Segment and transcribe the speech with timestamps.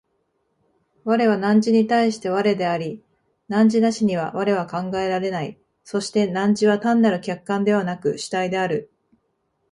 [1.03, 3.03] 我は汝に対して我であり、
[3.49, 8.91] 汝なしには我は考えられない、そして汝は単なる客観でなく主体である。